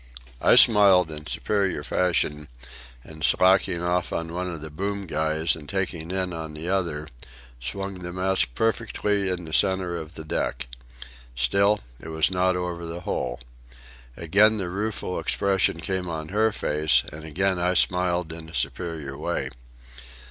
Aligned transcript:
I 0.41 0.55
smiled 0.55 1.11
in 1.11 1.27
superior 1.27 1.83
fashion, 1.83 2.47
and, 3.03 3.23
slacking 3.23 3.83
off 3.83 4.11
on 4.11 4.33
one 4.33 4.51
of 4.51 4.59
the 4.61 4.71
boom 4.71 5.05
guys 5.05 5.55
and 5.55 5.69
taking 5.69 6.09
in 6.09 6.33
on 6.33 6.55
the 6.55 6.67
other, 6.69 7.07
swung 7.59 8.01
the 8.01 8.11
mast 8.11 8.55
perfectly 8.55 9.29
in 9.29 9.45
the 9.45 9.53
centre 9.53 9.95
of 9.97 10.15
the 10.15 10.23
deck. 10.23 10.65
Still 11.35 11.81
it 11.99 12.07
was 12.07 12.31
not 12.31 12.55
over 12.55 12.83
the 12.83 13.01
hole. 13.01 13.41
Again 14.17 14.57
the 14.57 14.69
rueful 14.71 15.19
expression 15.19 15.79
came 15.79 16.09
on 16.09 16.29
her 16.29 16.51
face, 16.51 17.03
and 17.13 17.23
again 17.23 17.59
I 17.59 17.75
smiled 17.75 18.33
in 18.33 18.49
a 18.49 18.55
superior 18.55 19.15
way. 19.15 19.51